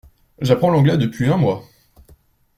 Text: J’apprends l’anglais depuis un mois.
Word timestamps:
J’apprends 0.41 0.71
l’anglais 0.71 0.97
depuis 0.97 1.27
un 1.29 1.37
mois. 1.37 1.63